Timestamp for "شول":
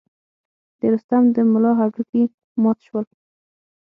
2.87-3.05